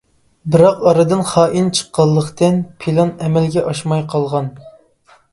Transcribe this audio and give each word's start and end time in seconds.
بىراق 0.53 0.79
ئارىدىن 0.91 1.19
خائىن 1.31 1.67
چىققانلىقتىن 1.79 2.57
پىلان 2.85 3.11
ئەمەلگە 3.25 3.65
ئاشماي 3.73 4.01
قالغان. 4.15 4.49